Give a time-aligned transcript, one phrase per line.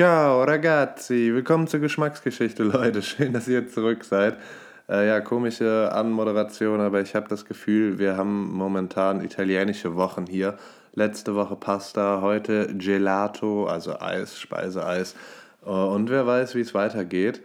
[0.00, 3.02] Ciao ragazzi, willkommen zur Geschmacksgeschichte, Leute.
[3.02, 4.38] Schön, dass ihr zurück seid.
[4.88, 10.56] Äh, ja, komische Anmoderation, aber ich habe das Gefühl, wir haben momentan italienische Wochen hier.
[10.94, 15.14] Letzte Woche Pasta, heute Gelato, also Eis, Speiseeis.
[15.64, 17.40] Äh, und wer weiß, wie es weitergeht.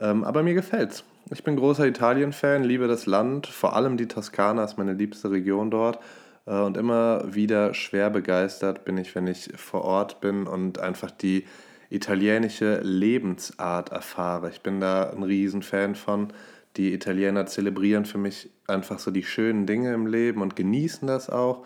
[0.00, 1.04] Ähm, aber mir gefällt's.
[1.30, 5.70] Ich bin großer Italien-Fan, liebe das Land, vor allem die Toskana ist meine liebste Region
[5.70, 5.98] dort.
[6.46, 11.10] Äh, und immer wieder schwer begeistert bin ich, wenn ich vor Ort bin und einfach
[11.10, 11.44] die
[11.90, 14.50] italienische Lebensart erfahre.
[14.50, 16.32] Ich bin da ein Riesenfan von.
[16.76, 21.30] Die Italiener zelebrieren für mich einfach so die schönen Dinge im Leben und genießen das
[21.30, 21.64] auch.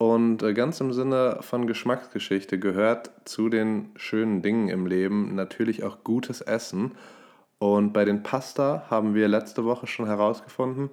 [0.00, 5.84] Und äh, ganz im Sinne von Geschmacksgeschichte gehört zu den schönen Dingen im Leben natürlich
[5.84, 6.92] auch gutes Essen.
[7.58, 10.88] Und bei den Pasta haben wir letzte Woche schon herausgefunden,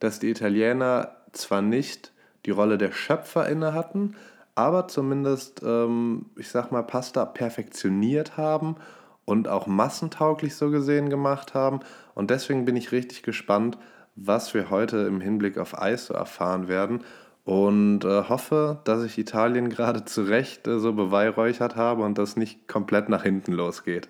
[0.00, 2.12] dass die Italiener zwar nicht
[2.44, 4.16] die Rolle der Schöpfer inne hatten,
[4.54, 8.76] aber zumindest, ähm, ich sag mal, Pasta perfektioniert haben
[9.24, 11.80] und auch massentauglich so gesehen gemacht haben.
[12.14, 13.78] Und deswegen bin ich richtig gespannt,
[14.14, 17.02] was wir heute im Hinblick auf Eis so erfahren werden.
[17.44, 22.36] Und äh, hoffe, dass ich Italien gerade zu Recht äh, so beweihräuchert habe und das
[22.36, 24.08] nicht komplett nach hinten losgeht.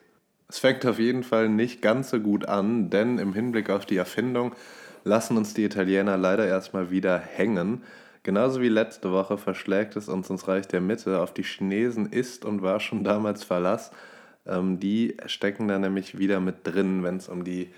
[0.48, 3.96] Es fängt auf jeden Fall nicht ganz so gut an, denn im Hinblick auf die
[3.96, 4.54] Erfindung
[5.02, 7.82] lassen uns die Italiener leider erstmal wieder hängen.
[8.22, 11.20] Genauso wie letzte Woche verschlägt es uns ins Reich der Mitte.
[11.20, 13.90] Auf die Chinesen ist und war schon damals Verlass.
[14.46, 17.70] Ähm, die stecken da nämlich wieder mit drin, wenn es um die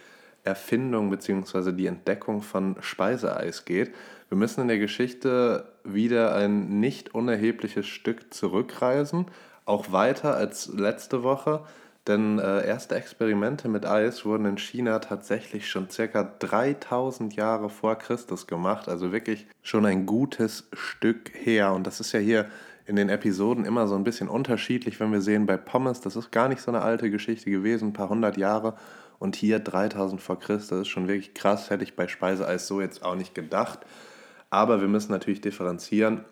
[0.45, 1.73] Erfindung bzw.
[1.73, 3.95] die Entdeckung von Speiseeis geht.
[4.28, 9.27] Wir müssen in der Geschichte wieder ein nicht unerhebliches Stück zurückreisen,
[9.64, 11.62] auch weiter als letzte Woche.
[12.06, 17.97] Denn äh, erste Experimente mit Eis wurden in China tatsächlich schon circa 3000 Jahre vor
[17.97, 18.89] Christus gemacht.
[18.89, 21.73] Also wirklich schon ein gutes Stück her.
[21.73, 22.47] Und das ist ja hier
[22.86, 26.30] in den Episoden immer so ein bisschen unterschiedlich, wenn wir sehen bei Pommes, das ist
[26.30, 28.74] gar nicht so eine alte Geschichte gewesen, ein paar hundert Jahre.
[29.19, 33.05] Und hier 3000 vor Christus ist schon wirklich krass, hätte ich bei Speiseeis so jetzt
[33.05, 33.80] auch nicht gedacht.
[34.51, 36.25] Aber wir müssen natürlich differenzieren.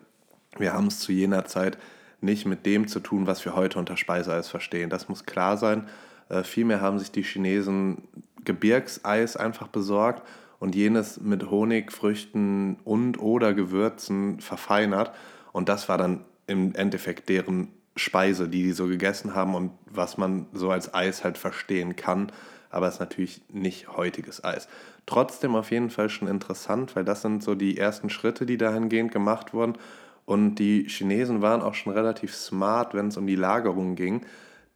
[0.57, 1.77] Wir haben es zu jener Zeit
[2.21, 4.89] nicht mit dem zu tun, was wir heute unter Speiseeis verstehen.
[4.89, 5.87] Das muss klar sein.
[6.29, 8.07] Äh, vielmehr haben sich die Chinesen
[8.45, 10.23] Gebirgseis einfach besorgt
[10.59, 15.11] und jenes mit Honig, Früchten und oder Gewürzen verfeinert.
[15.51, 20.17] Und das war dann im Endeffekt deren Speise, die die so gegessen haben und was
[20.17, 22.31] man so als Eis halt verstehen kann.
[22.73, 24.67] Aber es ist natürlich nicht heutiges Eis.
[25.05, 29.11] Trotzdem auf jeden Fall schon interessant, weil das sind so die ersten Schritte, die dahingehend
[29.11, 29.77] gemacht wurden.
[30.25, 34.25] Und die Chinesen waren auch schon relativ smart, wenn es um die Lagerung ging.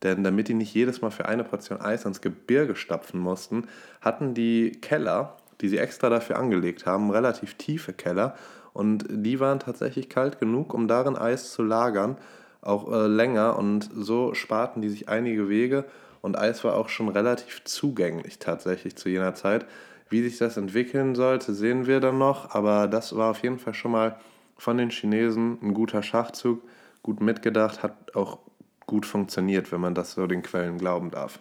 [0.03, 3.67] Denn damit die nicht jedes Mal für eine Portion Eis ans Gebirge stapfen mussten,
[4.01, 8.35] hatten die Keller, die sie extra dafür angelegt haben, relativ tiefe Keller.
[8.73, 12.17] Und die waren tatsächlich kalt genug, um darin Eis zu lagern,
[12.61, 13.57] auch äh, länger.
[13.57, 15.85] Und so sparten die sich einige Wege.
[16.27, 19.65] Und Eis war auch schon relativ zugänglich tatsächlich zu jener Zeit.
[20.09, 22.53] Wie sich das entwickeln sollte, sehen wir dann noch.
[22.53, 24.19] Aber das war auf jeden Fall schon mal
[24.57, 25.57] von den Chinesen.
[25.61, 26.63] Ein guter Schachzug,
[27.01, 28.39] gut mitgedacht, hat auch
[28.85, 31.39] gut funktioniert, wenn man das so den Quellen glauben darf.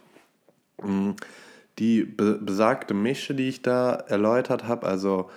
[0.80, 1.14] Mm,
[1.80, 5.28] die be besagte Mische, die ich da erläutert habe, also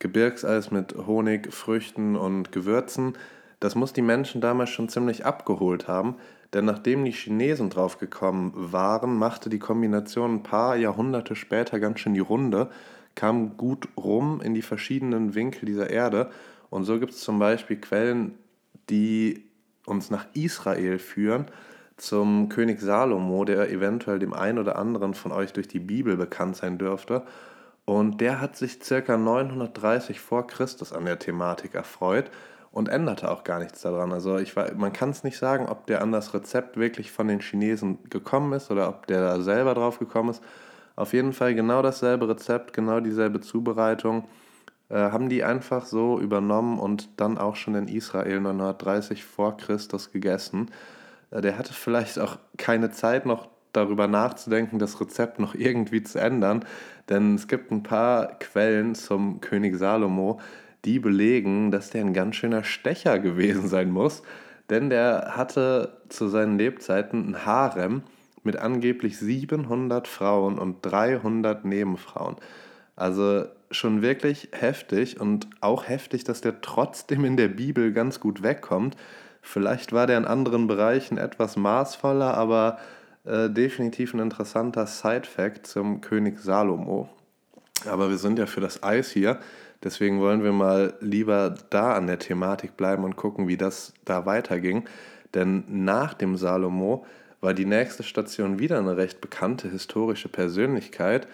[0.00, 3.16] Gebirgseis mit Honig, Früchten und Gewürzen,
[3.60, 6.16] das muss die Menschen damals schon ziemlich abgeholt haben,
[6.54, 12.14] denn nachdem die Chinesen draufgekommen waren, machte die Kombination ein paar Jahrhunderte später ganz schön
[12.14, 12.70] die Runde,
[13.14, 16.30] kam gut rum in die verschiedenen Winkel dieser Erde
[16.70, 18.34] und so gibt es zum Beispiel Quellen,
[18.90, 19.44] die
[19.86, 21.46] uns nach Israel führen,
[21.96, 26.56] zum König Salomo, der eventuell dem einen oder anderen von euch durch die Bibel bekannt
[26.56, 27.24] sein dürfte.
[27.84, 32.30] Und der hat sich circa 930 vor Christus an der Thematik erfreut
[32.70, 34.12] und änderte auch gar nichts daran.
[34.12, 37.28] Also ich war, man kann es nicht sagen, ob der an das Rezept wirklich von
[37.28, 40.42] den Chinesen gekommen ist oder ob der da selber drauf gekommen ist.
[40.96, 44.24] Auf jeden Fall genau dasselbe Rezept, genau dieselbe Zubereitung
[44.90, 50.12] äh, haben die einfach so übernommen und dann auch schon in Israel 930 vor Christus
[50.12, 50.70] gegessen.
[51.30, 56.18] Äh, der hatte vielleicht auch keine Zeit noch darüber nachzudenken, das Rezept noch irgendwie zu
[56.18, 56.64] ändern,
[57.08, 60.40] denn es gibt ein paar Quellen zum König Salomo,
[60.84, 64.22] die belegen, dass der ein ganz schöner Stecher gewesen sein muss,
[64.70, 68.02] denn der hatte zu seinen Lebzeiten ein Harem
[68.42, 72.36] mit angeblich 700 Frauen und 300 Nebenfrauen.
[72.96, 78.42] Also schon wirklich heftig und auch heftig, dass der trotzdem in der Bibel ganz gut
[78.42, 78.96] wegkommt.
[79.42, 82.78] Vielleicht war der in anderen Bereichen etwas maßvoller, aber
[83.24, 87.08] äh, definitiv ein interessanter Side-Fact zum König Salomo.
[87.86, 89.38] Aber wir sind ja für das Eis hier,
[89.82, 94.26] deswegen wollen wir mal lieber da an der Thematik bleiben und gucken, wie das da
[94.26, 94.84] weiterging.
[95.34, 97.04] Denn nach dem Salomo
[97.40, 101.28] war die nächste Station wieder eine recht bekannte historische Persönlichkeit,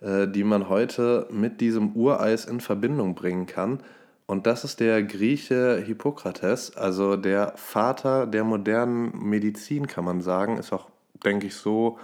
[0.00, 3.80] äh, die man heute mit diesem Ureis in Verbindung bringen kann.
[4.26, 10.58] Und das ist der Grieche Hippokrates, also der Vater der modernen Medizin, kann man sagen.
[10.58, 10.88] Ist auch,
[11.24, 11.98] denke ich, so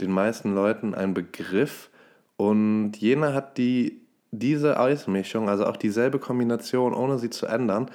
[0.00, 1.90] den meisten Leuten ein Begriff.
[2.36, 4.00] Und jener hat die,
[4.38, 7.90] diese Eismischung, also auch dieselbe Kombination, ohne sie zu ändern,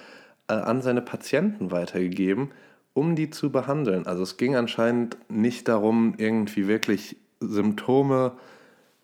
[0.47, 2.51] äh, an seine Patienten weitergegeben
[2.93, 4.05] um die zu behandeln.
[4.05, 8.33] Also es ging anscheinend nicht darum, irgendwie wirklich Symptome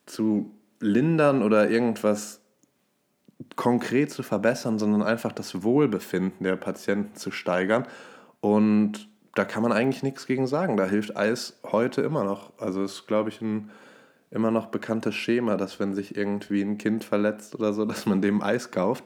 [0.06, 2.42] zu lindern oder irgendwas
[3.56, 7.88] konkret zu verbessern, sondern einfach das Wohlbefinden der Patienten zu steigern.
[8.42, 10.78] Und da kann man eigentlich nichts gegen sagen.
[10.78, 12.52] Da hilft Eis heute immer noch.
[12.60, 13.70] Also ist, glaube ich, ein
[14.32, 18.22] immer noch bekanntes Schema, dass wenn sich irgendwie ein Kind verletzt oder so, dass man
[18.22, 19.06] dem Eis kauft.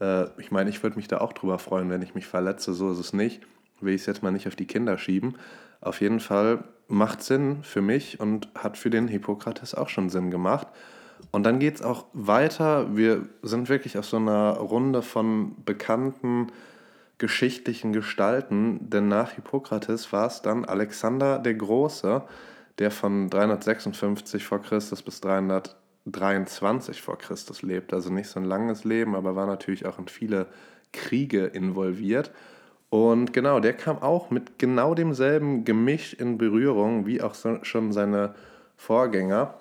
[0.00, 2.74] Äh, ich meine, ich würde mich da auch drüber freuen, wenn ich mich verletze.
[2.74, 3.42] So ist es nicht
[3.80, 5.36] will ich es jetzt mal nicht auf die Kinder schieben.
[5.80, 10.30] Auf jeden Fall macht Sinn für mich und hat für den Hippokrates auch schon Sinn
[10.30, 10.68] gemacht.
[11.30, 12.96] Und dann geht es auch weiter.
[12.96, 16.48] Wir sind wirklich auf so einer Runde von bekannten
[17.18, 22.22] geschichtlichen Gestalten, denn nach Hippokrates war es dann Alexander der Große,
[22.78, 27.92] der von 356 vor Christus bis 323 vor Christus lebt.
[27.92, 30.46] Also nicht so ein langes Leben, aber war natürlich auch in viele
[30.92, 32.30] Kriege involviert.
[32.88, 37.92] Und genau, der kam auch mit genau demselben Gemisch in Berührung wie auch so, schon
[37.92, 38.34] seine
[38.76, 39.54] Vorgänger.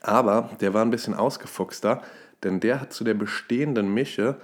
[0.00, 2.02] Aber der war ein bisschen ausgefuchster,
[2.42, 4.36] denn der hat zu der bestehenden Mische,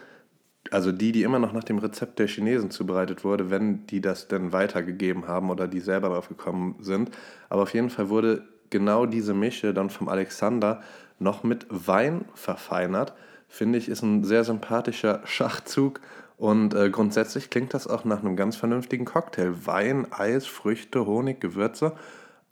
[0.71, 4.29] also die, die immer noch nach dem Rezept der Chinesen zubereitet wurde, wenn die das
[4.29, 7.11] denn weitergegeben haben oder die selber drauf gekommen sind.
[7.49, 10.83] Aber auf jeden Fall wurde genau diese Mische dann vom Alexander
[11.19, 13.15] noch mit Wein verfeinert.
[13.49, 16.01] Finde ich, ist ein sehr sympathischer Schachzug
[16.37, 19.53] und äh, grundsätzlich klingt das auch nach einem ganz vernünftigen Cocktail.
[19.67, 21.93] Wein, Eis, Früchte, Honig, Gewürze,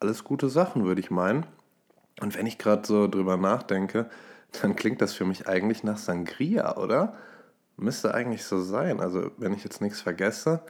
[0.01, 1.47] alles gute Sachen, würde ich meinen.
[2.21, 4.11] Und wenn ich gerade so drüber nachdenke,
[4.61, 7.15] dann klingt das für mich eigentlich nach Sangria, oder?
[7.79, 9.01] Müsste eigentlich so sein.
[9.01, 10.61] Also, wenn ich jetzt nichts vergesse,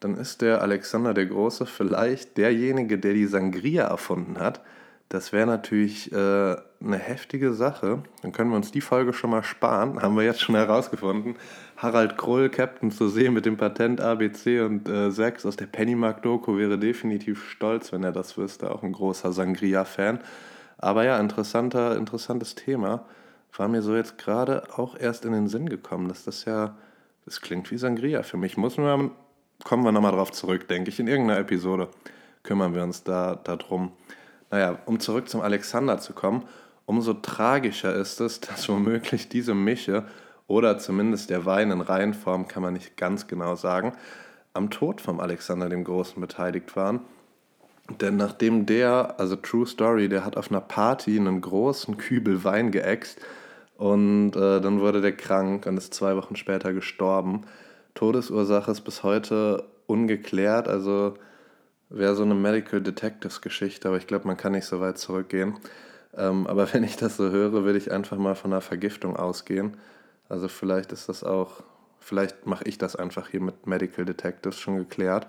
[0.00, 4.60] dann ist der Alexander der Große vielleicht derjenige, der die Sangria erfunden hat.
[5.08, 8.02] Das wäre natürlich äh, eine heftige Sache.
[8.22, 10.00] Dann können wir uns die Folge schon mal sparen.
[10.00, 11.36] Haben wir jetzt schon herausgefunden.
[11.76, 16.56] Harald Krull, Captain zu sehen mit dem Patent ABC und äh, 6 aus der Pennymark-Doku
[16.56, 18.70] wäre definitiv stolz, wenn er das wüsste.
[18.70, 20.20] Auch ein großer Sangria-Fan.
[20.78, 23.04] Aber ja, interessanter, interessantes Thema.
[23.56, 26.76] War mir so jetzt gerade auch erst in den Sinn gekommen, dass das ja,
[27.26, 28.56] das klingt wie Sangria für mich.
[28.56, 29.10] Muss man,
[29.62, 30.98] kommen wir nochmal drauf zurück, denke ich.
[30.98, 31.88] In irgendeiner Episode
[32.42, 33.92] kümmern wir uns da darum.
[34.50, 36.44] Naja, um zurück zum Alexander zu kommen,
[36.86, 40.04] umso tragischer ist es, dass womöglich diese Mische
[40.46, 43.92] oder zumindest der Wein in Reihenform, kann man nicht ganz genau sagen,
[44.54, 47.00] am Tod vom Alexander dem Großen beteiligt waren.
[48.00, 52.70] Denn nachdem der, also True Story, der hat auf einer Party einen großen Kübel Wein
[52.70, 53.20] geäxt
[53.82, 57.42] und äh, dann wurde der krank und ist zwei Wochen später gestorben.
[57.94, 61.14] Todesursache ist bis heute ungeklärt, also
[61.88, 65.58] wäre so eine Medical Detectives Geschichte, aber ich glaube, man kann nicht so weit zurückgehen.
[66.16, 69.76] Ähm, aber wenn ich das so höre, würde ich einfach mal von einer Vergiftung ausgehen.
[70.28, 71.64] Also vielleicht ist das auch,
[71.98, 75.26] vielleicht mache ich das einfach hier mit Medical Detectives schon geklärt.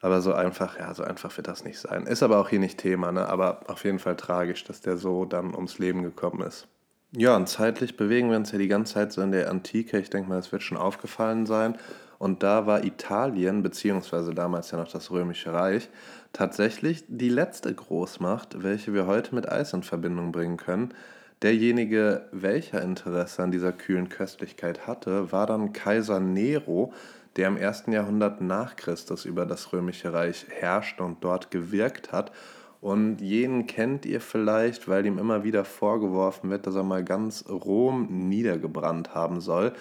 [0.00, 2.06] Aber so einfach, ja, so einfach wird das nicht sein.
[2.06, 3.28] Ist aber auch hier nicht Thema, ne?
[3.28, 6.68] Aber auf jeden Fall tragisch, dass der so dann ums Leben gekommen ist.
[7.12, 9.98] Ja, und zeitlich bewegen wir uns ja die ganze Zeit so in der Antike.
[9.98, 11.76] Ich denke mal, es wird schon aufgefallen sein.
[12.18, 15.88] Und da war Italien, beziehungsweise damals ja noch das Römische Reich,
[16.32, 20.94] tatsächlich die letzte Großmacht, welche wir heute mit Eis in Verbindung bringen können.
[21.42, 26.92] Derjenige, welcher Interesse an dieser kühlen Köstlichkeit hatte, war dann Kaiser Nero,
[27.36, 32.30] der im ersten Jahrhundert nach Christus über das Römische Reich herrschte und dort gewirkt hat.
[32.80, 37.44] Und jenen kennt ihr vielleicht, weil ihm immer wieder vorgeworfen wird, dass er mal ganz
[37.48, 39.74] Rom niedergebrannt haben soll.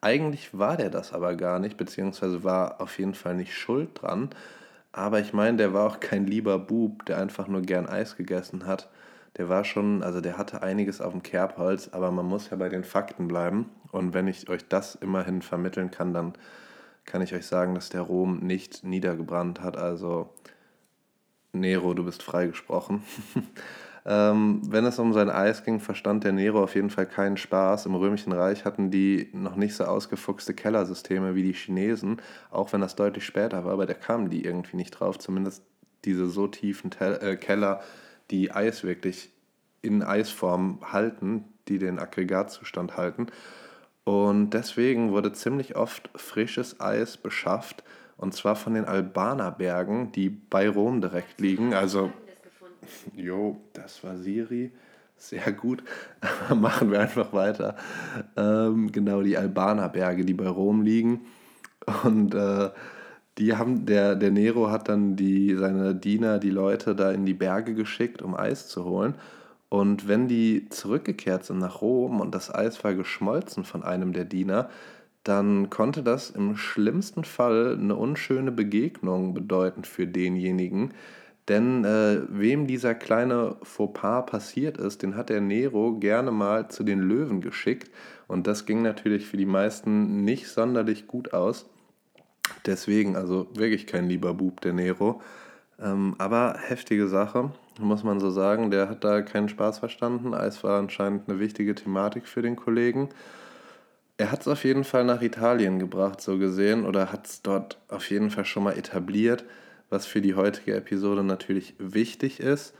[0.00, 4.30] Eigentlich war der das aber gar nicht, beziehungsweise war auf jeden Fall nicht schuld dran.
[4.92, 8.66] Aber ich meine, der war auch kein lieber Bub, der einfach nur gern Eis gegessen
[8.66, 8.88] hat
[9.36, 12.68] der war schon, also der hatte einiges auf dem Kerbholz, aber man muss ja bei
[12.68, 13.70] den Fakten bleiben.
[13.92, 16.32] Und wenn ich euch das immerhin vermitteln kann, dann
[17.04, 19.76] kann ich euch sagen, dass der Rom nicht niedergebrannt hat.
[19.76, 20.30] Also
[21.60, 23.02] Nero, du bist freigesprochen.
[24.08, 27.86] Ähm, wenn es um sein Eis ging, verstand der Nero auf jeden Fall keinen Spaß.
[27.86, 32.22] Im Römischen Reich hatten die noch nicht so ausgefuchste Kellersysteme wie die Chinesen,
[32.52, 35.18] auch wenn das deutlich später war, aber da kamen die irgendwie nicht drauf.
[35.18, 35.64] Zumindest
[36.04, 37.80] diese so tiefen Tel äh, Keller,
[38.30, 39.30] die Eis wirklich
[39.82, 43.26] in Eisform halten, die den Aggregatzustand halten.
[44.04, 47.82] Und deswegen wurde ziemlich oft frisches Eis beschafft,
[48.16, 51.74] und zwar von den Albanerbergen, die bei Rom direkt liegen.
[51.74, 52.10] Also,
[53.14, 54.72] jo, das war Siri.
[55.18, 55.82] Sehr gut.
[56.54, 57.76] Machen wir einfach weiter.
[58.36, 61.22] Ähm, genau, die Albanerberge, die bei Rom liegen.
[62.04, 62.70] Und äh,
[63.38, 67.34] die haben, der, der Nero hat dann die, seine Diener, die Leute da in die
[67.34, 69.14] Berge geschickt, um Eis zu holen.
[69.68, 74.24] Und wenn die zurückgekehrt sind nach Rom und das Eis war geschmolzen von einem der
[74.24, 74.70] Diener,
[75.26, 80.94] dann konnte das im schlimmsten Fall eine unschöne Begegnung bedeuten für denjenigen.
[81.48, 86.84] Denn äh, wem dieser kleine Fauxpas passiert ist, den hat der Nero gerne mal zu
[86.84, 87.90] den Löwen geschickt.
[88.28, 91.66] Und das ging natürlich für die meisten nicht sonderlich gut aus.
[92.64, 95.20] Deswegen, also wirklich kein lieber Bub, der Nero.
[95.80, 98.70] Ähm, aber heftige Sache muss man so sagen.
[98.70, 100.34] Der hat da keinen Spaß verstanden.
[100.34, 103.08] Eis war anscheinend eine wichtige Thematik für den Kollegen.
[104.18, 107.78] Er hat es auf jeden Fall nach Italien gebracht, so gesehen, oder hat es dort
[107.88, 109.44] auf jeden Fall schon mal etabliert,
[109.90, 112.74] was für die heutige Episode natürlich wichtig ist.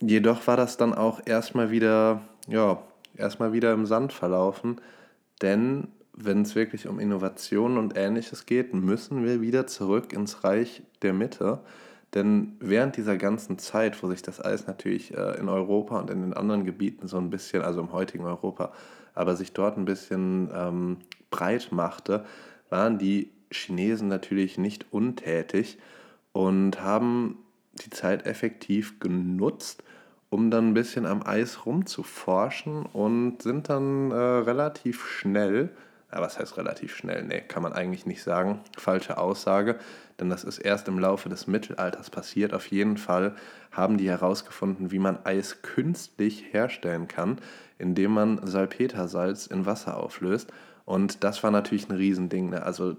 [0.00, 2.80] Jedoch war das dann auch erstmal wieder, ja,
[3.16, 4.80] erstmal wieder im Sand verlaufen,
[5.42, 10.82] denn wenn es wirklich um Innovation und ähnliches geht, müssen wir wieder zurück ins Reich
[11.02, 11.60] der Mitte.
[12.14, 16.22] Denn während dieser ganzen Zeit, wo sich das Eis natürlich äh, in Europa und in
[16.22, 18.72] den anderen Gebieten so ein bisschen, also im heutigen Europa,
[19.20, 20.96] aber sich dort ein bisschen ähm,
[21.30, 22.24] breit machte,
[22.68, 25.78] waren die Chinesen natürlich nicht untätig
[26.32, 27.38] und haben
[27.72, 29.82] die Zeit effektiv genutzt,
[30.28, 35.70] um dann ein bisschen am Eis rumzuforschen und sind dann äh, relativ schnell
[36.12, 37.22] ja, was heißt relativ schnell?
[37.22, 38.60] Nee, kann man eigentlich nicht sagen.
[38.76, 39.78] Falsche Aussage,
[40.20, 42.52] denn das ist erst im Laufe des Mittelalters passiert.
[42.52, 43.34] Auf jeden Fall
[43.72, 47.38] haben die herausgefunden, wie man Eis künstlich herstellen kann,
[47.78, 50.52] indem man Salpetersalz in Wasser auflöst.
[50.84, 52.50] Und das war natürlich ein Riesending.
[52.50, 52.62] Ne?
[52.62, 52.96] Also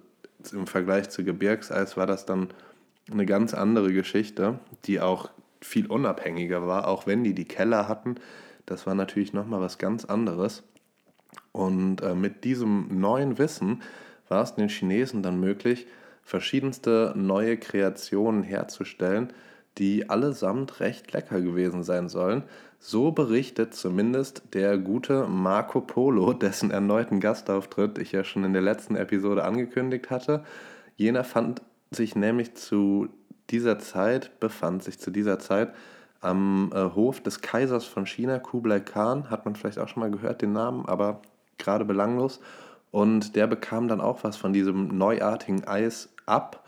[0.51, 2.49] im Vergleich zu Gebirgseis war das dann
[3.11, 5.29] eine ganz andere Geschichte, die auch
[5.61, 8.15] viel unabhängiger war, auch wenn die die Keller hatten.
[8.65, 10.63] Das war natürlich nochmal was ganz anderes.
[11.51, 13.81] Und äh, mit diesem neuen Wissen
[14.27, 15.87] war es den Chinesen dann möglich,
[16.23, 19.33] verschiedenste neue Kreationen herzustellen,
[19.77, 22.43] die allesamt recht lecker gewesen sein sollen.
[22.79, 28.61] So berichtet zumindest der gute Marco Polo, dessen erneuten Gastauftritt ich ja schon in der
[28.61, 30.43] letzten Episode angekündigt hatte.
[30.97, 31.61] Jener fand
[31.91, 33.09] sich nämlich zu
[33.49, 35.73] dieser Zeit, befand sich zu dieser Zeit
[36.21, 40.11] am äh, Hof des Kaisers von China, Kublai Khan, hat man vielleicht auch schon mal
[40.11, 41.21] gehört, den Namen, aber
[41.57, 42.39] gerade belanglos.
[42.91, 46.67] Und der bekam dann auch was von diesem neuartigen Eis ab.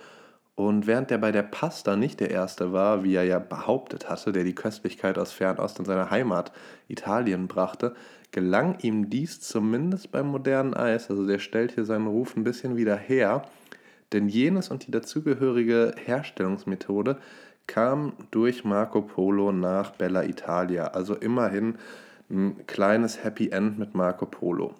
[0.55, 4.31] Und während der bei der Pasta nicht der Erste war, wie er ja behauptet hatte,
[4.31, 6.51] der die Köstlichkeit aus Fernost in seine Heimat
[6.87, 7.95] Italien brachte,
[8.31, 11.09] gelang ihm dies zumindest beim modernen Eis.
[11.09, 13.43] Also der stellt hier seinen Ruf ein bisschen wieder her.
[14.13, 17.17] Denn jenes und die dazugehörige Herstellungsmethode
[17.65, 20.87] kam durch Marco Polo nach Bella Italia.
[20.87, 21.75] Also immerhin
[22.29, 24.75] ein kleines Happy End mit Marco Polo.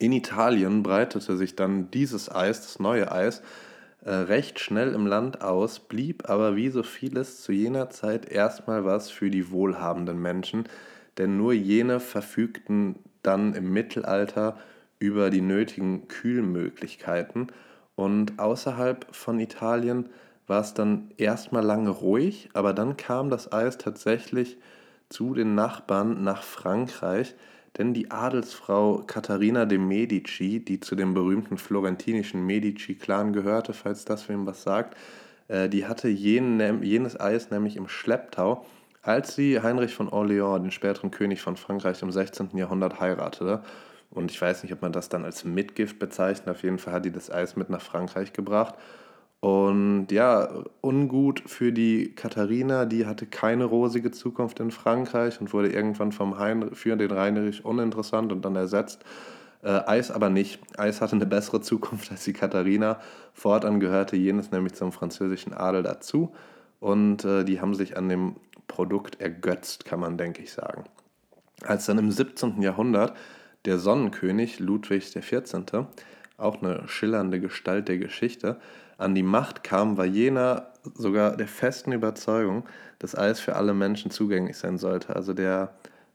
[0.00, 3.42] In Italien breitete sich dann dieses Eis, das neue Eis,
[4.02, 8.86] äh, recht schnell im Land aus, blieb aber wie so vieles zu jener Zeit erstmal
[8.86, 10.64] was für die wohlhabenden Menschen,
[11.18, 14.58] denn nur jene verfügten dann im Mittelalter
[15.00, 17.48] über die nötigen Kühlmöglichkeiten
[17.94, 20.08] und außerhalb von Italien
[20.46, 24.56] war es dann erstmal lange ruhig, aber dann kam das Eis tatsächlich
[25.10, 27.34] zu den Nachbarn nach Frankreich,
[27.78, 34.28] denn die Adelsfrau Katharina de Medici, die zu dem berühmten florentinischen Medici-Clan gehörte, falls das
[34.28, 34.96] wem was sagt,
[35.48, 38.64] äh, die hatte jenes Eis nämlich im Schlepptau,
[39.02, 42.50] als sie Heinrich von Orléans, den späteren König von Frankreich im 16.
[42.54, 43.62] Jahrhundert, heiratete.
[44.10, 46.48] Und ich weiß nicht, ob man das dann als Mitgift bezeichnet.
[46.48, 48.74] Auf jeden Fall hat die das Eis mit nach Frankreich gebracht.
[49.40, 55.72] Und ja, ungut für die Katharina, die hatte keine rosige Zukunft in Frankreich und wurde
[55.72, 59.02] irgendwann vom Heinrich, für den Heinrich uninteressant und dann ersetzt.
[59.62, 60.60] Äh, Eis aber nicht.
[60.78, 63.00] Eis hatte eine bessere Zukunft als die Katharina.
[63.32, 66.32] Fortan gehörte jenes nämlich zum französischen Adel dazu
[66.78, 70.84] und äh, die haben sich an dem Produkt ergötzt, kann man denke ich sagen.
[71.62, 72.60] Als dann im 17.
[72.60, 73.14] Jahrhundert
[73.64, 75.86] der Sonnenkönig Ludwig XIV.,
[76.36, 78.58] auch eine schillernde Gestalt der Geschichte,
[79.00, 82.64] an die Macht kam, war jener sogar der festen Überzeugung,
[82.98, 85.16] dass Eis für alle Menschen zugänglich sein sollte.
[85.16, 85.72] Also der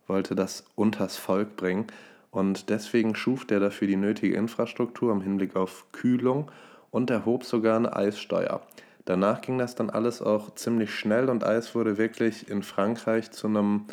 [0.08, 1.88] wollte das unters Volk bringen.
[2.32, 6.51] Und deswegen schuf der dafür die nötige Infrastruktur im Hinblick auf Kühlung
[6.92, 8.62] und erhob sogar eine Eissteuer.
[9.06, 13.48] Danach ging das dann alles auch ziemlich schnell und Eis wurde wirklich in Frankreich zu
[13.48, 13.86] einem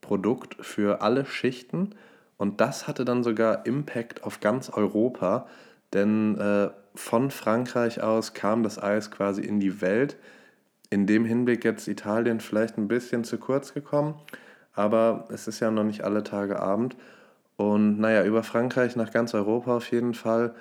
[0.00, 1.94] Produkt für alle Schichten.
[2.36, 5.46] Und das hatte dann sogar Impact auf ganz Europa,
[5.92, 10.16] denn äh, von Frankreich aus kam das Eis quasi in die Welt.
[10.90, 14.14] In dem Hinblick jetzt Italien vielleicht ein bisschen zu kurz gekommen,
[14.74, 16.96] aber es ist ja noch nicht alle Tage Abend.
[17.56, 20.54] Und naja, über Frankreich nach ganz Europa auf jeden Fall.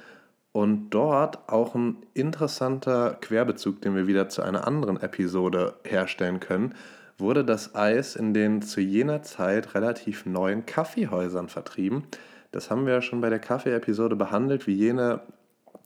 [0.51, 6.75] Und dort auch ein interessanter Querbezug, den wir wieder zu einer anderen Episode herstellen können,
[7.17, 12.03] wurde das Eis in den zu jener Zeit relativ neuen Kaffeehäusern vertrieben.
[12.51, 15.21] Das haben wir ja schon bei der Kaffee-Episode behandelt, wie jene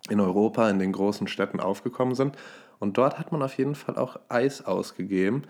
[0.10, 2.38] in Europa in den großen Städten aufgekommen sind.
[2.80, 5.44] Und dort hat man auf jeden Fall auch Eis ausgegeben.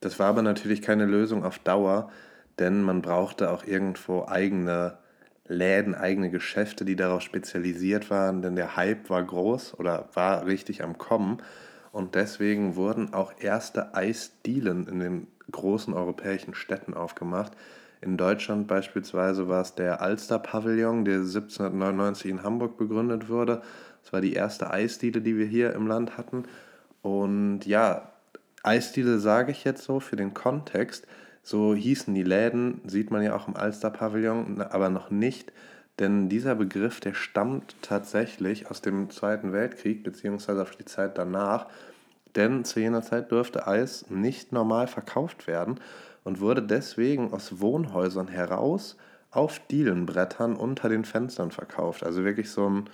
[0.00, 2.10] Das war aber natürlich keine Lösung auf Dauer,
[2.58, 4.98] denn man brauchte auch irgendwo eigene
[5.46, 10.82] Läden, eigene Geschäfte, die darauf spezialisiert waren, denn der Hype war groß oder war richtig
[10.82, 11.38] am Kommen.
[11.92, 17.52] Und deswegen wurden auch erste Eisdielen in den großen europäischen Städten aufgemacht.
[18.04, 23.62] In Deutschland beispielsweise war es der Alster-Pavillon, der 1799 in Hamburg begründet wurde.
[24.02, 26.44] Das war die erste Eisdiele, die wir hier im Land hatten.
[27.00, 28.12] Und ja,
[28.62, 31.06] Eisdiele sage ich jetzt so für den Kontext.
[31.42, 35.50] So hießen die Läden, sieht man ja auch im Alster-Pavillon, aber noch nicht.
[35.98, 41.68] Denn dieser Begriff, der stammt tatsächlich aus dem Zweiten Weltkrieg, beziehungsweise auf die Zeit danach.
[42.36, 45.80] Denn zu jener Zeit durfte Eis nicht normal verkauft werden
[46.24, 48.96] und wurde deswegen aus Wohnhäusern heraus
[49.30, 52.04] auf Dielenbrettern unter den Fenstern verkauft.
[52.04, 52.90] Also wirklich so ein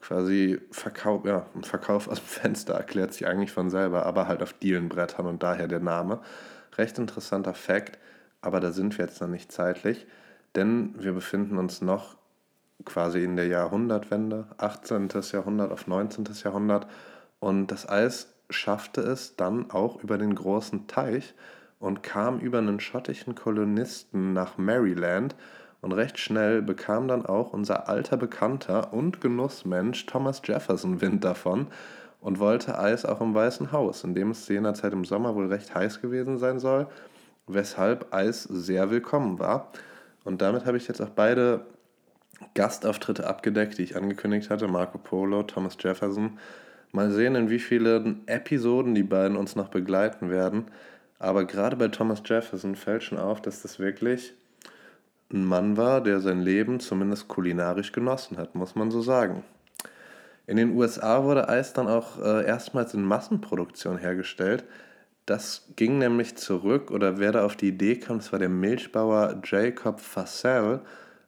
[0.00, 4.42] quasi Verkauf, ja, ein Verkauf aus dem Fenster erklärt sich eigentlich von selber, aber halt
[4.42, 6.20] auf Dielenbrettern und daher der Name.
[6.76, 7.98] Recht interessanter Fakt,
[8.40, 10.06] aber da sind wir jetzt noch nicht zeitlich,
[10.54, 12.16] denn wir befinden uns noch
[12.84, 15.08] quasi in der Jahrhundertwende, 18.
[15.32, 16.26] Jahrhundert auf 19.
[16.42, 16.86] Jahrhundert
[17.40, 21.34] und das Eis schaffte es dann auch über den großen Teich
[21.84, 25.36] und kam über einen schottischen Kolonisten nach Maryland
[25.82, 31.66] und recht schnell bekam dann auch unser alter Bekannter und Genussmensch Thomas Jefferson Wind davon
[32.22, 35.34] und wollte Eis auch im Weißen Haus, in dem es zu jener Zeit im Sommer
[35.34, 36.86] wohl recht heiß gewesen sein soll,
[37.46, 39.70] weshalb Eis sehr willkommen war.
[40.24, 41.66] Und damit habe ich jetzt auch beide
[42.54, 46.38] Gastauftritte abgedeckt, die ich angekündigt hatte, Marco Polo, Thomas Jefferson.
[46.92, 50.64] Mal sehen, in wie vielen Episoden die beiden uns noch begleiten werden.
[51.24, 54.34] Aber gerade bei Thomas Jefferson fällt schon auf, dass das wirklich
[55.32, 59.42] ein Mann war, der sein Leben zumindest kulinarisch genossen hat, muss man so sagen.
[60.46, 64.64] In den USA wurde Eis dann auch äh, erstmals in Massenproduktion hergestellt.
[65.24, 69.40] Das ging nämlich zurück, oder wer da auf die Idee kam, das war der Milchbauer
[69.42, 70.82] Jacob Fassel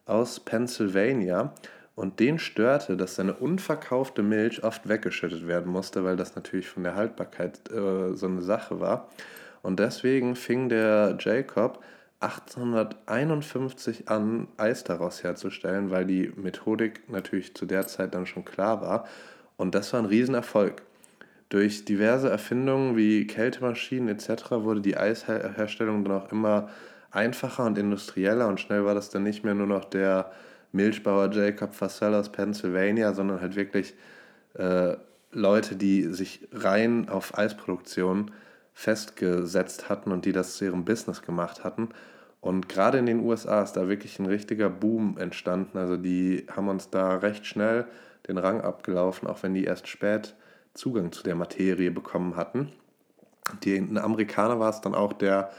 [0.05, 1.55] aus Pennsylvania.
[1.95, 6.83] Und den störte, dass seine unverkaufte Milch oft weggeschüttet werden musste, weil das natürlich von
[6.83, 9.09] der Haltbarkeit äh, so eine Sache war.
[9.67, 11.83] Und deswegen fing der Jacob
[12.21, 18.81] 1851 an, Eis daraus herzustellen, weil die Methodik natürlich zu der Zeit dann schon klar
[18.81, 19.09] war.
[19.57, 20.83] Und das war ein Riesenerfolg.
[21.49, 24.53] Durch diverse Erfindungen wie Kältemaschinen etc.
[24.53, 26.69] wurde die Eisherstellung dann auch immer
[27.11, 30.31] einfacher und industrieller und schnell war das dann nicht mehr nur noch der
[30.71, 33.95] Milchbauer Jacob Fassel aus Pennsylvania, sondern halt wirklich
[34.55, 34.95] äh,
[35.33, 38.31] Leute, die sich rein auf Eisproduktion
[38.77, 41.89] festgesetzt hatten und die das zu ihrem Business gemacht hatten.
[42.43, 45.79] Und gerade in den USA ist da wirklich ein richtiger Boom entstanden.
[45.79, 47.87] Also die haben uns da recht schnell
[48.29, 50.35] den Rang abgelaufen, auch wenn die erst spät
[50.75, 52.71] Zugang zu der Materie bekommen hatten.
[53.62, 55.51] Die ein Amerikaner war es dann auch, der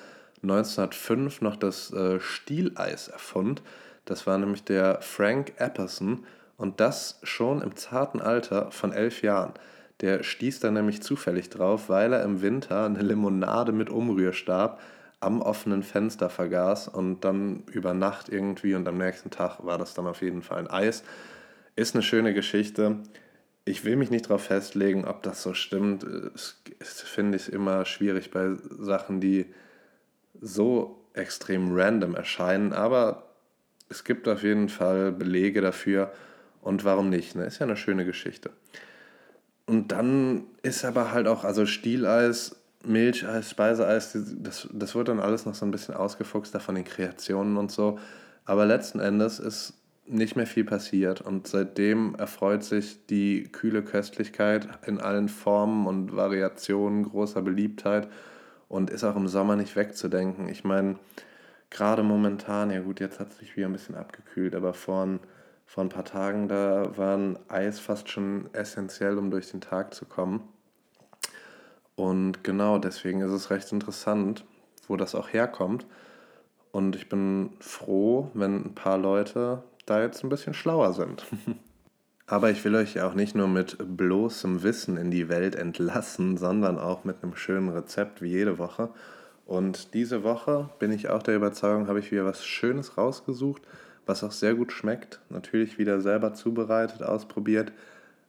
[0.44, 3.64] 1905 noch das äh, Stieleis erfund.
[4.06, 6.24] Das war nämlich der Frank Epperson
[6.56, 9.54] und das schon im zarten Alter von elf Jahren.
[10.02, 14.80] Der stieß dann nämlich zufällig drauf, weil er im Winter eine Limonade mit Umrührstab
[15.20, 19.96] am offenen Fenster vergaß und dann über Nacht irgendwie und am nächsten Tag war das
[19.96, 21.04] dann auf jeden Fall ein Eis.
[21.76, 22.98] Ist eine schöne Geschichte.
[23.66, 26.06] Ich will mich nicht darauf festlegen, ob das so stimmt.
[26.80, 29.48] Das finde ich immer schwierig bei Sachen, die
[30.40, 33.24] so extrem random erscheinen, aber
[33.90, 36.12] es gibt auf jeden Fall Belege dafür
[36.62, 37.36] und warum nicht?
[37.36, 37.46] Ne?
[37.46, 38.52] Ist ja eine schöne Geschichte.
[39.68, 45.46] Und dann ist aber halt auch, also Stieleis, Milcheis, Speiseeis, das, das wird dann alles
[45.46, 48.00] noch so ein bisschen ausgefuchster von den Kreationen und so.
[48.46, 49.74] Aber letzten Endes ist
[50.08, 51.22] nicht mehr viel passiert.
[51.22, 58.08] Und seitdem erfreut sich die kühle Köstlichkeit in allen Formen und Variationen großer Beliebtheit
[58.70, 60.48] und ist auch im Sommer nicht wegzudenken.
[60.50, 60.98] Ich meine,
[61.70, 65.20] gerade momentan, ja gut, jetzt hat es sich wieder ein bisschen abgekühlt, aber vor ein,
[65.68, 69.94] vor ein paar Tagen, da war ein Eis fast schon essentiell, um durch den Tag
[69.94, 70.42] zu kommen.
[71.96, 74.46] Und genau deswegen ist es recht interessant,
[74.88, 75.86] wo das auch herkommt.
[76.72, 81.26] Und ich bin froh, wenn ein paar Leute da jetzt ein bisschen schlauer sind.
[82.28, 86.38] Aber ich will euch ja auch nicht nur mit bloßem Wissen in die Welt entlassen,
[86.38, 88.90] sondern auch mit einem schönen Rezept wie jede Woche.
[89.46, 93.62] Und diese Woche bin ich auch der Überzeugung, habe ich wieder was Schönes rausgesucht,
[94.08, 95.20] was auch sehr gut schmeckt.
[95.30, 97.72] Natürlich wieder selber zubereitet, ausprobiert,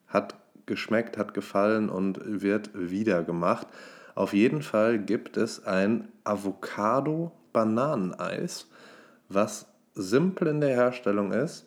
[0.06, 0.34] hat
[0.66, 3.68] geschmeckt, hat gefallen und wird wieder gemacht.
[4.14, 8.66] Auf jeden Fall gibt es ein Avocado-Bananeneis,
[9.28, 11.66] was simpel in der Herstellung ist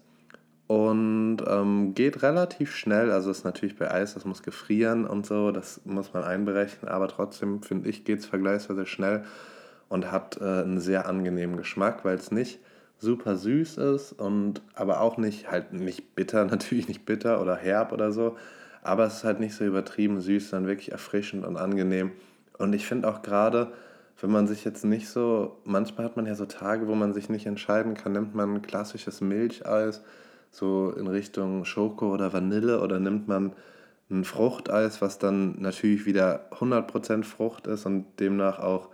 [0.67, 3.11] und ähm, geht relativ schnell.
[3.11, 7.09] Also ist natürlich bei Eis, das muss gefrieren und so, das muss man einberechnen, aber
[7.09, 9.25] trotzdem finde ich, geht es vergleichsweise schnell
[9.89, 12.61] und hat äh, einen sehr angenehmen Geschmack, weil es nicht
[13.01, 17.91] super süß ist und aber auch nicht halt nicht bitter, natürlich nicht bitter oder herb
[17.91, 18.37] oder so,
[18.83, 22.11] aber es ist halt nicht so übertrieben süß, sondern wirklich erfrischend und angenehm.
[22.57, 23.71] Und ich finde auch gerade,
[24.21, 27.27] wenn man sich jetzt nicht so, manchmal hat man ja so Tage, wo man sich
[27.27, 30.03] nicht entscheiden kann, nimmt man klassisches Milcheis,
[30.51, 33.53] so in Richtung Schoko oder Vanille, oder nimmt man
[34.11, 38.89] ein Fruchteis, was dann natürlich wieder 100% Frucht ist und demnach auch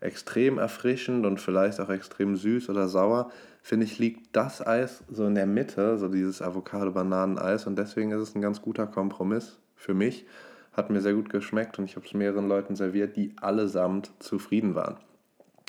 [0.00, 3.30] extrem erfrischend und vielleicht auch extrem süß oder sauer,
[3.62, 8.20] finde ich, liegt das Eis so in der Mitte, so dieses Avocado-Bananen-Eis und deswegen ist
[8.20, 10.26] es ein ganz guter Kompromiss für mich.
[10.72, 14.74] Hat mir sehr gut geschmeckt und ich habe es mehreren Leuten serviert, die allesamt zufrieden
[14.74, 14.96] waren.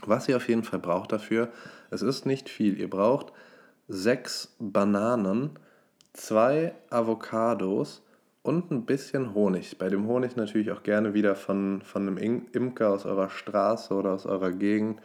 [0.05, 1.49] Was ihr auf jeden Fall braucht dafür,
[1.89, 2.79] es ist nicht viel.
[2.79, 3.33] Ihr braucht
[3.87, 5.51] sechs Bananen,
[6.13, 8.03] zwei Avocados
[8.41, 9.77] und ein bisschen Honig.
[9.77, 14.13] Bei dem Honig natürlich auch gerne wieder von, von einem Imker aus eurer Straße oder
[14.13, 14.99] aus eurer Gegend.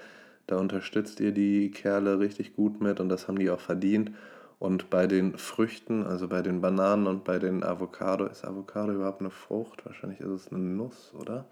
[0.47, 4.13] Da unterstützt ihr die Kerle richtig gut mit und das haben die auch verdient.
[4.59, 9.21] Und bei den Früchten, also bei den Bananen und bei den Avocado, ist Avocado überhaupt
[9.21, 9.85] eine Frucht?
[9.85, 11.45] Wahrscheinlich ist es eine Nuss, oder?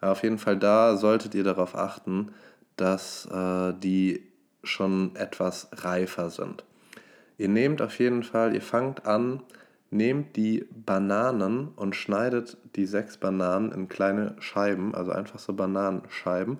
[0.00, 2.32] Aber auf jeden Fall da solltet ihr darauf achten,
[2.76, 4.22] dass äh, die
[4.64, 6.64] schon etwas reifer sind.
[7.38, 9.42] Ihr nehmt auf jeden Fall, ihr fangt an,
[9.90, 16.58] nehmt die Bananen und schneidet die sechs Bananen in kleine Scheiben, also einfach so Bananenscheiben.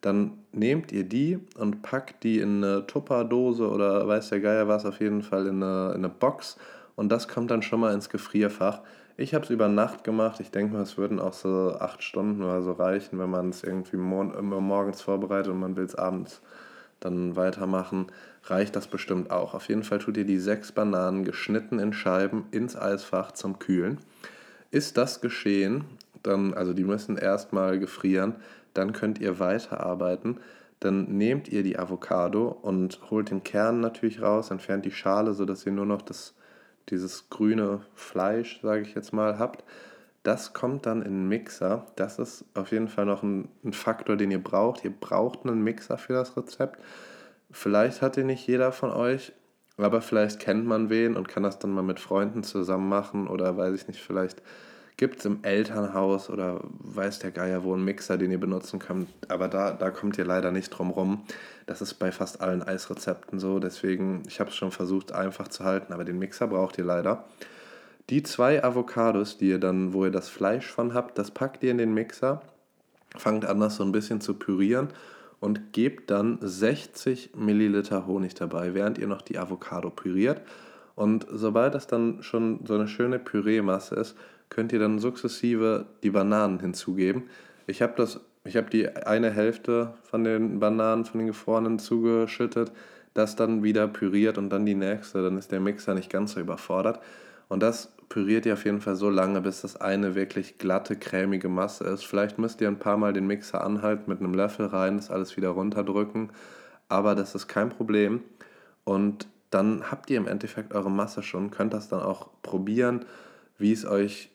[0.00, 4.86] Dann nehmt ihr die und packt die in eine Tupperdose oder weiß der Geier was,
[4.86, 6.56] auf jeden Fall in eine, in eine Box
[7.00, 8.80] und das kommt dann schon mal ins Gefrierfach.
[9.16, 10.38] Ich habe es über Nacht gemacht.
[10.40, 13.64] Ich denke mal, es würden auch so acht Stunden oder so reichen, wenn man es
[13.64, 16.42] irgendwie immer morgens vorbereitet und man will es abends
[17.00, 18.08] dann weitermachen.
[18.44, 19.54] Reicht das bestimmt auch.
[19.54, 23.96] Auf jeden Fall tut ihr die sechs Bananen geschnitten in Scheiben ins Eisfach zum Kühlen.
[24.70, 25.84] Ist das geschehen,
[26.22, 28.36] dann, also die müssen erstmal gefrieren,
[28.74, 30.40] dann könnt ihr weiterarbeiten.
[30.80, 35.66] Dann nehmt ihr die Avocado und holt den Kern natürlich raus, entfernt die Schale, sodass
[35.66, 36.34] ihr nur noch das,
[36.88, 39.64] dieses grüne Fleisch, sage ich jetzt mal, habt.
[40.22, 41.86] Das kommt dann in den Mixer.
[41.96, 44.84] Das ist auf jeden Fall noch ein, ein Faktor, den ihr braucht.
[44.84, 46.80] Ihr braucht einen Mixer für das Rezept.
[47.50, 49.32] Vielleicht hat ihn nicht jeder von euch,
[49.76, 53.56] aber vielleicht kennt man wen und kann das dann mal mit Freunden zusammen machen oder
[53.56, 54.42] weiß ich nicht, vielleicht
[55.00, 59.08] gibt es im Elternhaus oder weiß der Geier wo einen Mixer, den ihr benutzen könnt.
[59.28, 61.22] Aber da, da kommt ihr leider nicht drum rum.
[61.64, 63.60] Das ist bei fast allen Eisrezepten so.
[63.60, 67.24] Deswegen, ich habe es schon versucht einfach zu halten, aber den Mixer braucht ihr leider.
[68.10, 71.70] Die zwei Avocados, die ihr dann, wo ihr das Fleisch von habt, das packt ihr
[71.70, 72.42] in den Mixer,
[73.16, 74.88] fangt an, das so ein bisschen zu pürieren
[75.40, 80.42] und gebt dann 60 Milliliter Honig dabei, während ihr noch die Avocado püriert.
[80.94, 84.16] Und sobald das dann schon so eine schöne Püreemasse ist,
[84.48, 87.24] könnt ihr dann sukzessive die Bananen hinzugeben.
[87.66, 92.72] Ich habe das, ich habe die eine Hälfte von den Bananen, von den gefrorenen zugeschüttet,
[93.14, 95.22] das dann wieder püriert und dann die nächste.
[95.22, 97.00] Dann ist der Mixer nicht ganz so überfordert.
[97.48, 101.48] Und das püriert ihr auf jeden Fall so lange, bis das eine wirklich glatte, cremige
[101.48, 102.04] Masse ist.
[102.04, 105.36] Vielleicht müsst ihr ein paar Mal den Mixer anhalten, mit einem Löffel rein, das alles
[105.36, 106.30] wieder runterdrücken.
[106.88, 108.22] Aber das ist kein Problem.
[108.84, 113.04] Und dann habt ihr im Endeffekt eure Masse schon, könnt das dann auch probieren,
[113.58, 114.30] wie es euch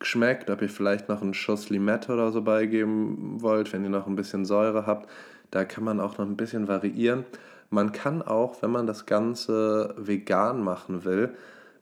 [0.00, 4.06] schmeckt, ob ihr vielleicht noch einen Schuss Limette oder so beigeben wollt, wenn ihr noch
[4.06, 5.10] ein bisschen Säure habt.
[5.50, 7.24] Da kann man auch noch ein bisschen variieren.
[7.70, 11.34] Man kann auch, wenn man das Ganze vegan machen will,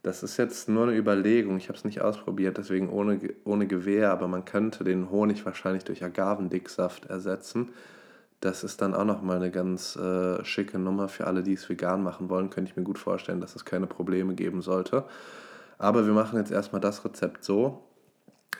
[0.05, 4.11] das ist jetzt nur eine Überlegung, ich habe es nicht ausprobiert, deswegen ohne, ohne Gewehr,
[4.11, 7.70] aber man könnte den Honig wahrscheinlich durch Agavendicksaft ersetzen.
[8.44, 12.02] Das ist dann auch nochmal eine ganz äh, schicke Nummer für alle, die es vegan
[12.02, 12.50] machen wollen.
[12.50, 15.04] Könnte ich mir gut vorstellen, dass es keine Probleme geben sollte.
[15.78, 17.85] Aber wir machen jetzt erstmal das Rezept so.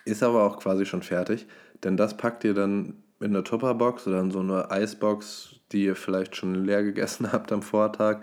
[0.07, 1.47] Ist aber auch quasi schon fertig,
[1.83, 5.97] denn das packt ihr dann in eine Tupperbox oder in so eine Eisbox, die ihr
[5.97, 8.23] vielleicht schon leer gegessen habt am Vortag.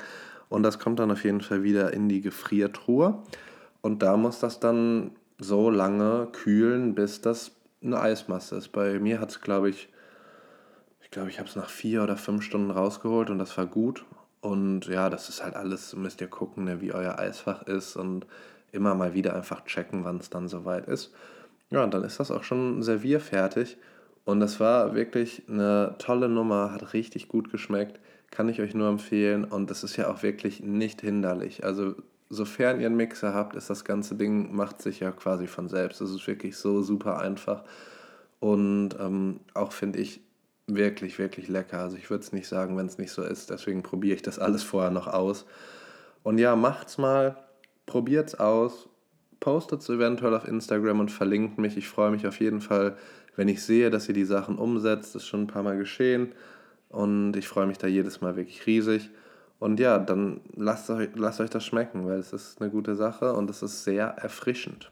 [0.49, 3.21] Und das kommt dann auf jeden Fall wieder in die Gefriertruhe.
[3.81, 7.51] Und da muss das dann so lange kühlen, bis das
[7.83, 8.69] eine Eismasse ist.
[8.69, 9.89] Bei mir hat es, glaube ich,
[11.11, 14.05] ich glaube, ich habe es nach vier oder fünf Stunden rausgeholt und das war gut.
[14.39, 18.25] Und ja, das ist halt alles, müsst ihr gucken, ne, wie euer Eisfach ist und
[18.71, 21.13] immer mal wieder einfach checken, wann es dann soweit ist.
[21.69, 23.75] Ja, und dann ist das auch schon servierfertig.
[24.23, 27.99] Und das war wirklich eine tolle Nummer, hat richtig gut geschmeckt,
[28.31, 29.43] kann ich euch nur empfehlen.
[29.43, 31.65] Und das ist ja auch wirklich nicht hinderlich.
[31.65, 31.95] Also,
[32.29, 35.99] sofern ihr einen Mixer habt, ist das ganze Ding, macht sich ja quasi von selbst.
[35.99, 37.65] Es ist wirklich so super einfach.
[38.39, 40.21] Und ähm, auch finde ich
[40.75, 41.79] wirklich, wirklich lecker.
[41.79, 43.49] Also ich würde es nicht sagen, wenn es nicht so ist.
[43.49, 45.45] Deswegen probiere ich das alles vorher noch aus.
[46.23, 47.37] Und ja, macht's mal,
[47.85, 48.89] probiert's aus,
[49.39, 51.77] postet es eventuell auf Instagram und verlinkt mich.
[51.77, 52.95] Ich freue mich auf jeden Fall,
[53.35, 55.15] wenn ich sehe, dass ihr die Sachen umsetzt.
[55.15, 56.33] Das ist schon ein paar Mal geschehen.
[56.89, 59.09] Und ich freue mich da jedes Mal wirklich riesig.
[59.59, 63.33] Und ja, dann lasst euch, lasst euch das schmecken, weil es ist eine gute Sache
[63.33, 64.91] und es ist sehr erfrischend.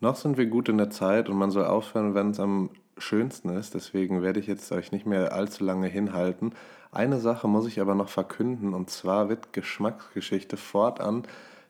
[0.00, 3.50] Noch sind wir gut in der Zeit und man soll aufhören, wenn es am schönsten
[3.50, 3.74] ist.
[3.74, 6.52] Deswegen werde ich jetzt euch nicht mehr allzu lange hinhalten.
[6.92, 11.24] Eine Sache muss ich aber noch verkünden und zwar wird Geschmacksgeschichte fortan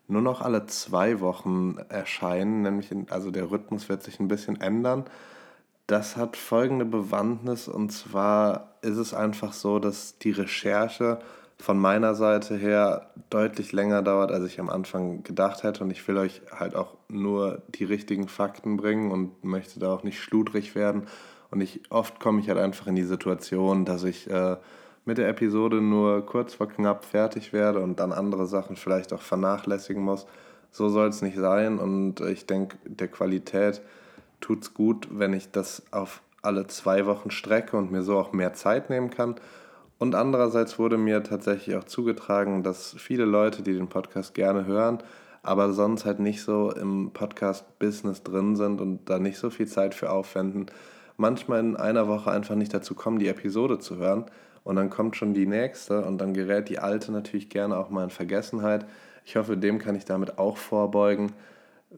[0.08, 4.60] nur noch alle zwei Wochen erscheinen, nämlich in, also der Rhythmus wird sich ein bisschen
[4.60, 5.04] ändern.
[5.86, 11.20] Das hat folgende Bewandtnis und zwar ist es einfach so, dass die Recherche
[11.60, 15.82] von meiner Seite her deutlich länger dauert, als ich am Anfang gedacht hätte.
[15.82, 20.04] Und ich will euch halt auch nur die richtigen Fakten bringen und möchte da auch
[20.04, 21.06] nicht schludrig werden.
[21.50, 24.56] Und ich, oft komme ich halt einfach in die Situation, dass ich äh,
[25.04, 29.22] mit der Episode nur kurz vor knapp fertig werde und dann andere Sachen vielleicht auch
[29.22, 30.26] vernachlässigen muss.
[30.70, 31.78] So soll es nicht sein.
[31.78, 33.80] Und ich denke, der Qualität
[34.40, 38.32] tut es gut, wenn ich das auf alle zwei Wochen strecke und mir so auch
[38.32, 39.36] mehr Zeit nehmen kann.
[39.98, 44.98] Und andererseits wurde mir tatsächlich auch zugetragen, dass viele Leute, die den Podcast gerne hören,
[45.42, 49.94] aber sonst halt nicht so im Podcast-Business drin sind und da nicht so viel Zeit
[49.94, 50.66] für aufwenden,
[51.16, 54.26] manchmal in einer Woche einfach nicht dazu kommen, die Episode zu hören.
[54.64, 58.04] Und dann kommt schon die nächste und dann gerät die alte natürlich gerne auch mal
[58.04, 58.86] in Vergessenheit.
[59.24, 61.32] Ich hoffe, dem kann ich damit auch vorbeugen.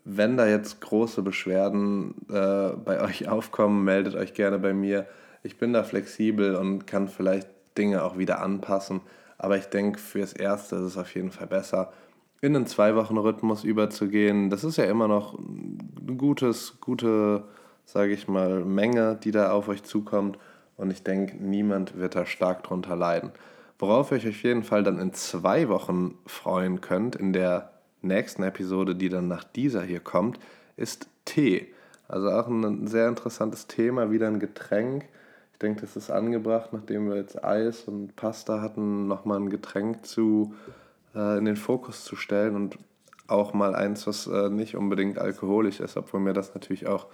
[0.05, 5.07] Wenn da jetzt große Beschwerden äh, bei euch aufkommen, meldet euch gerne bei mir.
[5.43, 9.01] Ich bin da flexibel und kann vielleicht Dinge auch wieder anpassen.
[9.39, 11.93] Aber ich denke, fürs Erste ist es auf jeden Fall besser,
[12.43, 14.51] in einen Zwei-Wochen-Rhythmus überzugehen.
[14.51, 17.45] Das ist ja immer noch eine gutes, gute,
[17.85, 20.39] sage ich mal, Menge, die da auf euch zukommt.
[20.77, 23.33] Und ich denke, niemand wird da stark drunter leiden.
[23.79, 28.43] Worauf ihr euch auf jeden Fall dann in zwei Wochen freuen könnt, in der nächsten
[28.43, 30.39] Episode, die dann nach dieser hier kommt,
[30.77, 31.69] ist Tee.
[32.09, 35.05] Also auch ein sehr interessantes Thema, wieder ein Getränk
[35.61, 40.55] denke, das ist angebracht, nachdem wir jetzt Eis und Pasta hatten, nochmal ein Getränk zu,
[41.15, 42.79] äh, in den Fokus zu stellen und
[43.27, 47.07] auch mal eins, was äh, nicht unbedingt alkoholisch ist, obwohl mir das natürlich auch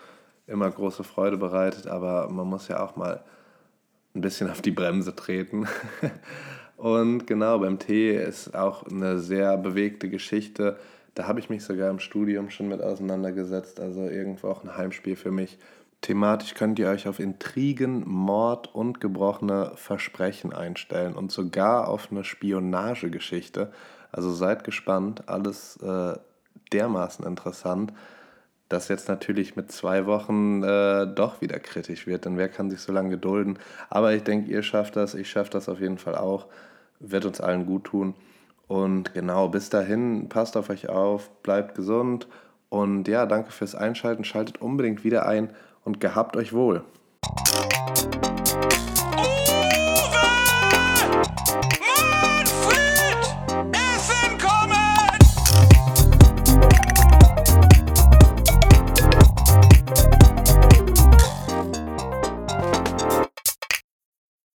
[0.46, 3.22] immer große Freude bereitet, aber man muss ja auch mal
[4.14, 5.66] ein bisschen auf die Bremse treten.
[6.76, 10.78] und genau, beim Tee ist auch eine sehr bewegte Geschichte.
[11.14, 15.16] Da habe ich mich sogar im Studium schon mit auseinandergesetzt, also irgendwo auch ein Heimspiel
[15.16, 15.58] für mich.
[16.00, 22.22] Thematisch könnt ihr euch auf Intrigen, Mord und gebrochene Versprechen einstellen und sogar auf eine
[22.22, 23.72] Spionagegeschichte.
[24.12, 26.14] Also seid gespannt, alles äh,
[26.72, 27.92] dermaßen interessant,
[28.68, 32.80] dass jetzt natürlich mit zwei Wochen äh, doch wieder kritisch wird, denn wer kann sich
[32.80, 33.58] so lange gedulden?
[33.90, 36.46] Aber ich denke, ihr schafft das, ich schaffe das auf jeden Fall auch,
[36.98, 38.14] wird uns allen gut tun.
[38.66, 42.26] Und genau, bis dahin, passt auf euch auf, bleibt gesund
[42.68, 45.50] und ja, danke fürs Einschalten, schaltet unbedingt wieder ein
[45.86, 46.84] und gehabt euch wohl.